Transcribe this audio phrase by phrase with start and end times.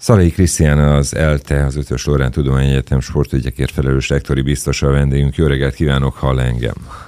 [0.00, 5.36] Szalai Krisztián az ELTE, az Ötös Lorán Tudományegyetem sportügyekért felelős rektori biztos a vendégünk.
[5.36, 7.07] Jó reggelt kívánok, hall engem!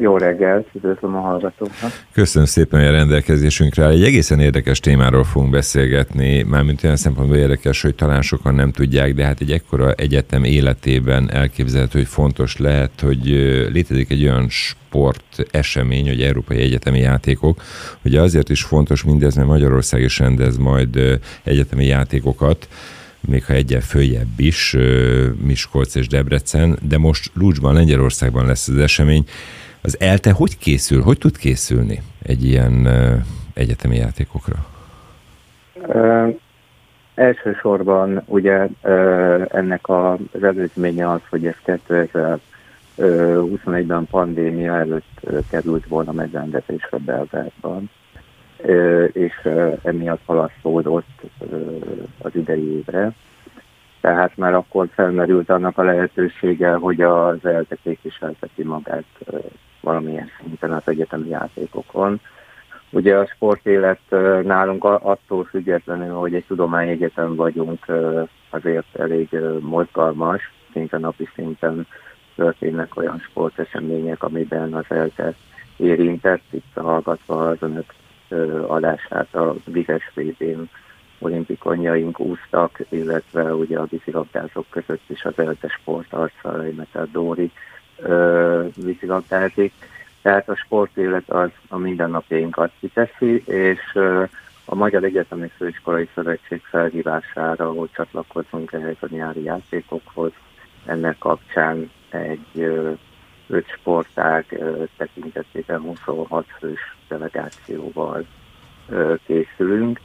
[0.00, 2.04] Jó reggelt, üdvözlöm a hallgatókat.
[2.12, 3.88] Köszönöm szépen, hogy a rendelkezésünkre.
[3.88, 9.14] Egy egészen érdekes témáról fogunk beszélgetni, mármint olyan szempontból érdekes, hogy talán sokan nem tudják,
[9.14, 13.24] de hát egy ekkora egyetem életében elképzelhető, hogy fontos lehet, hogy
[13.72, 17.62] létezik egy olyan sport esemény, hogy európai egyetemi játékok.
[18.04, 22.68] Ugye azért is fontos mindez, mert Magyarország is rendez majd egyetemi játékokat,
[23.20, 24.76] még ha egyen följebb is,
[25.42, 29.24] Miskolc és Debrecen, de most Lúcsban, Lengyelországban lesz az esemény.
[29.82, 32.88] Az ELTE hogy készül, hogy tud készülni egy ilyen
[33.54, 34.66] egyetemi játékokra?
[35.74, 36.34] Uh,
[37.14, 41.54] elsősorban ugye uh, ennek az előzménye az, hogy ez
[42.96, 47.90] 2021-ben pandémia előtt került volna megrendezésre Belgrádban,
[49.12, 49.48] és
[49.82, 51.20] emiatt halasztódott
[52.18, 53.12] az idei évre.
[54.00, 59.04] Tehát már akkor felmerült annak a lehetősége, hogy az ELTE képviselteti magát
[59.88, 62.20] valamilyen szinten az egyetemi játékokon.
[62.90, 64.00] Ugye a sportélet
[64.42, 67.86] nálunk attól függetlenül, hogy egy tudományegyetem vagyunk,
[68.50, 69.28] azért elég
[69.60, 71.86] mozgalmas, szinte napi szinten
[72.36, 75.34] történnek olyan sportesemények, amiben az ELTE
[75.76, 77.94] érintett, itt hallgatva az önök
[78.66, 80.68] adását a vizes végén
[81.18, 86.48] olimpikonjaink úsztak, illetve ugye a vízilabdázók között is az ELTE sportarca,
[86.92, 87.50] a Dóri
[88.76, 89.72] vízilabdázik.
[90.22, 93.98] Tehát a sportélet az a mindennapjainkat kiteszi, és
[94.64, 100.32] a Magyar Egyetemi Főiskolai Szövetség felhívására, hogy csatlakozzunk ehhez a nyári játékokhoz,
[100.86, 102.62] ennek kapcsán egy
[103.46, 104.62] öt sportág
[104.96, 108.26] tekintetében 26 fős delegációval
[109.26, 110.00] készülünk.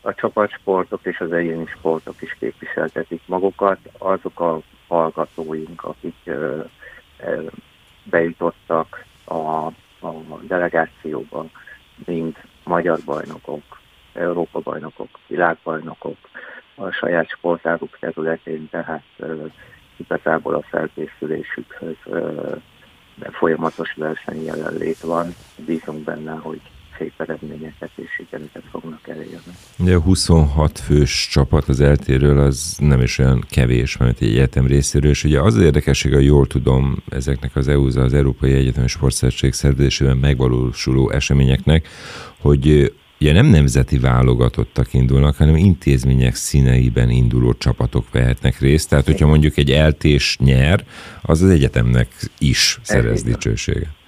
[0.00, 3.78] A csapatsportok és az egyéni sportok is képviseltetik magukat.
[3.98, 6.30] Azok a hallgatóink, akik
[8.04, 10.12] bejutottak a, a
[10.42, 11.46] delegációba,
[12.04, 13.62] mint magyar bajnokok,
[14.12, 16.16] Európa bajnokok, világbajnokok
[16.74, 19.04] a saját sportáguk területén, tehát
[19.96, 21.96] igazából a felkészülésükhöz
[23.30, 25.34] folyamatos verseny jelenlét van.
[25.56, 26.60] Bízunk benne, hogy
[26.98, 29.52] szép eredményeket és sikereket fognak elérni.
[29.76, 34.66] De a 26 fős csapat az eltéről az nem is olyan kevés, mert egy egyetem
[34.66, 38.88] részéről, és ugye az az érdekesség, hogy jól tudom, ezeknek az EU-za, az Európai Egyetemi
[38.88, 41.88] Sportszerzség szervezésében megvalósuló eseményeknek,
[42.40, 48.88] hogy ugye nem nemzeti válogatottak indulnak, hanem intézmények színeiben induló csapatok vehetnek részt.
[48.88, 50.84] Tehát, hogyha mondjuk egy eltés nyer,
[51.22, 54.02] az az egyetemnek is szerez dicsőséget.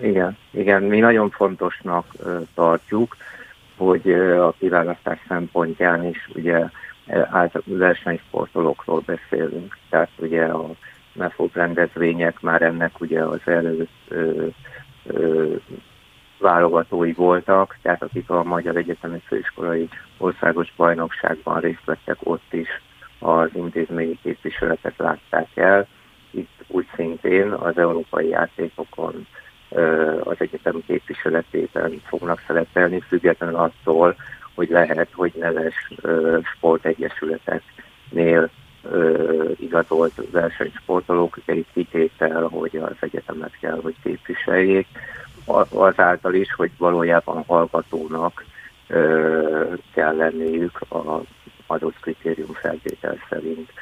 [0.00, 2.06] Igen, igen, mi nagyon fontosnak
[2.54, 3.16] tartjuk,
[3.76, 6.64] hogy a kiválasztás szempontján is ugye
[7.64, 9.76] versenysportolókról beszélünk.
[9.90, 10.70] Tehát ugye a
[11.12, 14.14] MEFOG rendezvények már ennek ugye az előtt
[16.38, 19.88] válogatói voltak, tehát akik a Magyar Egyetemi Főiskolai
[20.18, 22.68] Országos Bajnokságban részt vettek, ott is
[23.18, 25.86] az intézményi képviseletet látták el.
[26.30, 29.26] Itt úgy szintén az európai játékokon
[30.20, 34.16] az egyetem képviseletében fognak szerepelni, függetlenül attól,
[34.54, 35.92] hogy lehet, hogy neves
[36.56, 38.50] sportegyesületeknél
[39.56, 44.86] igazolt versenysportolók, egy kitétel, hogy az egyetemet kell, hogy képviseljék,
[45.68, 48.44] azáltal is, hogy valójában hallgatónak
[49.94, 51.20] kell lenniük a
[51.66, 53.72] adott kritérium feltétel szerint,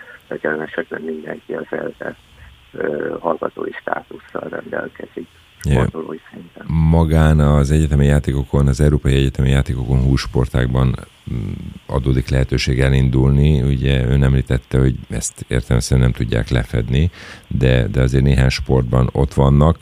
[0.43, 2.17] jelen esetben mindenki az elte
[3.21, 5.29] hallgatói státusszal rendelkezik
[5.72, 6.66] sportolói szinten.
[6.66, 10.99] Magán az egyetemi játékokon, az európai egyetemi játékokon húsportákban
[11.32, 11.53] mm,
[11.87, 13.62] adódik lehetőség elindulni.
[13.62, 17.10] Ugye ön említette, hogy ezt értelemszerűen nem tudják lefedni,
[17.49, 19.78] de, de azért néhány sportban ott vannak.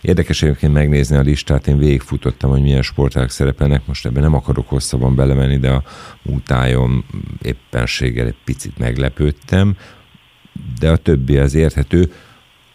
[0.00, 4.68] Érdekes egyébként megnézni a listát, én végigfutottam, hogy milyen sporták szerepelnek, most ebben nem akarok
[4.68, 5.82] hosszabban belemenni, de a
[6.22, 7.04] mútájon
[7.42, 9.76] éppenséggel egy picit meglepődtem,
[10.78, 12.12] de a többi az érthető.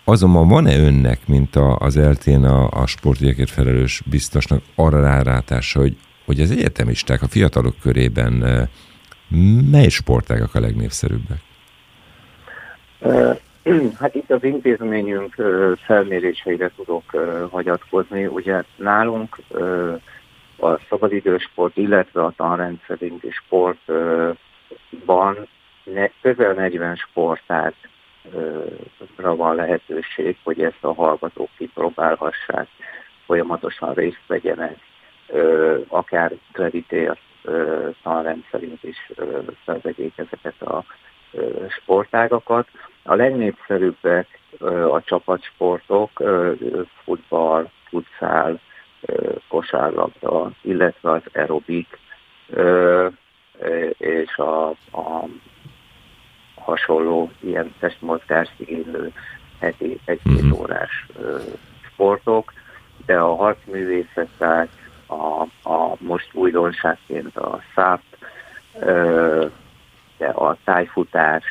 [0.10, 5.98] Azonban van-e önnek, mint a, az eltén a, a sportügyekért felelős biztosnak arra rárátása, hogy,
[6.26, 8.70] hogy az egyetemisták a fiatalok körében
[9.72, 11.38] mely sportágak a legnépszerűbbek?
[14.00, 15.36] Hát itt az intézményünk
[15.86, 17.04] felméréseire tudok
[17.52, 18.26] hagyatkozni.
[18.26, 19.38] Ugye nálunk
[20.60, 24.08] a szabadidősport, illetve a tanrendszerinti sportban
[26.22, 27.76] közel 40 sportát
[29.16, 32.68] van lehetőség, hogy ezt a hallgatók kipróbálhassák,
[33.26, 34.78] folyamatosan részt vegyenek,
[35.88, 37.20] akár kreditért
[38.04, 39.12] tanrendszerint is
[39.64, 40.84] felvegyék ezeket a
[41.70, 42.68] sportágakat.
[43.04, 44.40] A legnépszerűbbek
[44.92, 46.24] a csapatsportok,
[47.04, 48.60] futball, futszál,
[49.48, 52.00] kosárlabda, illetve az aerobik,
[53.98, 55.26] és a, a
[56.70, 59.12] hasonló ilyen testmozgást igénylő
[59.60, 60.52] heti egy-két mm-hmm.
[60.52, 61.08] órás
[61.92, 62.54] sportok,
[63.06, 64.70] de a harcművészetek,
[65.08, 68.02] a, a most újdonságként a száp,
[70.18, 71.44] de a tájfutás,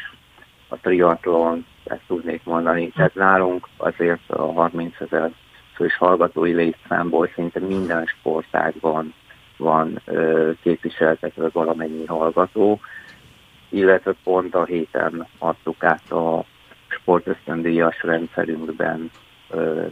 [0.68, 2.88] a triatlon, ezt tudnék mondani.
[2.88, 5.30] Tehát nálunk azért a 30 ezer
[5.74, 9.14] fős hallgatói létszámból szinte minden sportágban
[9.56, 10.00] van
[10.62, 12.80] képviseltetve valamennyi hallgató,
[13.68, 16.44] illetve pont a héten adtuk át a
[16.88, 19.10] sportösztöndíjas rendszerünkben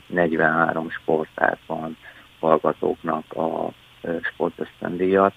[0.07, 1.97] 43 sportágban
[2.41, 3.69] hallgatóknak a
[4.23, 5.35] sportösztöndíjat.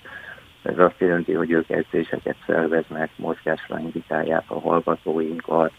[0.61, 5.71] Ez azt jelenti, hogy ők edzéseket szerveznek, mozgásra invitálják a hallgatóinkat,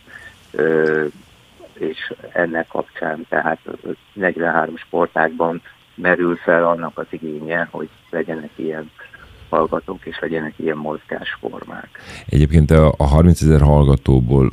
[1.73, 3.59] és ennek kapcsán tehát
[4.13, 5.63] 43 sportákban
[5.95, 8.91] merül fel annak az igénye, hogy legyenek ilyen
[9.51, 11.89] hallgatók, és legyenek ilyen mozgásformák.
[12.27, 14.51] Egyébként a, a 30 ezer hallgatóból,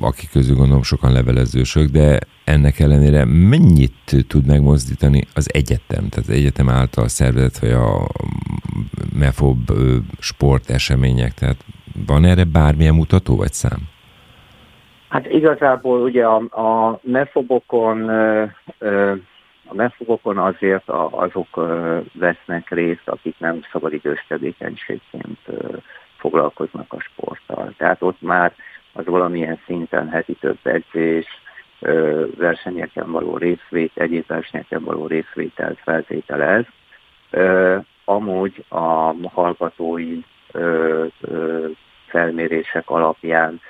[0.00, 6.30] akik közül gondolom sokan levelezősök, de ennek ellenére mennyit tud megmozdítani az egyetem, tehát az
[6.30, 8.06] egyetem által szervezett, vagy a
[9.18, 9.58] MEFOB
[10.18, 11.64] sportesemények, tehát
[12.06, 13.80] van erre bármilyen mutató vagy szám?
[15.08, 18.10] Hát igazából ugye a, a MEFOBokon
[19.72, 21.68] a megfogokon azért azok
[22.12, 25.38] vesznek részt, akik nem szabadidős tevékenységként
[26.16, 27.74] foglalkoznak a sporttal.
[27.76, 28.54] Tehát ott már
[28.92, 31.26] az valamilyen szinten heti több edzés,
[32.36, 36.64] versenyeken való részvét, egyéb versenyeken való részvételt feltételez.
[38.04, 40.18] Amúgy a hallgatói
[42.06, 43.60] felmérések alapján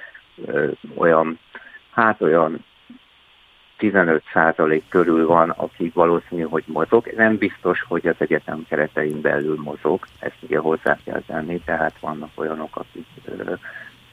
[0.97, 1.39] olyan,
[1.91, 2.65] hát olyan
[3.83, 7.13] 15% körül van, aki valószínű, hogy mozog.
[7.17, 12.31] Nem biztos, hogy az egyetem keretein belül mozog, ezt ugye hozzá kell tenni, tehát vannak
[12.35, 13.53] olyanok, akik ö,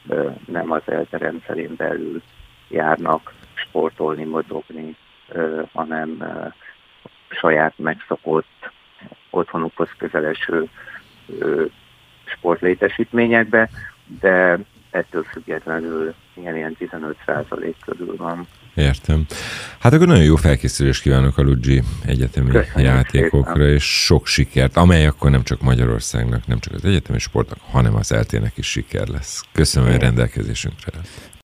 [0.07, 2.21] ö, nem az ELTE rendszerén belül
[2.67, 4.95] járnak sportolni, mozogni,
[5.27, 6.47] ö, hanem ö,
[7.29, 8.71] saját megszokott
[9.29, 10.69] otthonukhoz közeleső
[12.25, 13.69] sportlétesítményekbe,
[14.19, 14.59] de
[14.91, 18.47] ettől függetlenül ilyen, ilyen 15% körül van.
[18.75, 19.25] Értem.
[19.79, 23.73] Hát akkor nagyon jó felkészülést kívánok a Luigi egyetemi Köszönöm játékokra, szépen.
[23.73, 28.11] és sok sikert, amely akkor nem csak Magyarországnak, nem csak az egyetemi sportnak, hanem az
[28.11, 29.43] eltének is siker lesz.
[29.51, 30.91] Köszönöm, hogy rendelkezésünkre